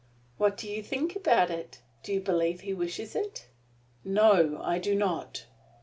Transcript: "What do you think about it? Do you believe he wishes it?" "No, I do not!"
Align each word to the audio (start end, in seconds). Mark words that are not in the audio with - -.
"What 0.39 0.57
do 0.57 0.67
you 0.67 0.81
think 0.81 1.15
about 1.15 1.51
it? 1.51 1.81
Do 2.01 2.11
you 2.11 2.21
believe 2.21 2.61
he 2.61 2.73
wishes 2.73 3.15
it?" 3.15 3.45
"No, 4.03 4.59
I 4.63 4.79
do 4.79 4.95
not!" 4.95 5.45